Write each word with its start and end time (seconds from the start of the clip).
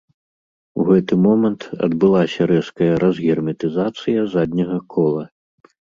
У 0.79 0.85
гэты 0.87 1.13
момант 1.25 1.61
адбылася 1.87 2.41
рэзкая 2.53 2.89
разгерметызацыя 3.03 4.25
задняга 4.37 4.79
кола. 4.97 5.23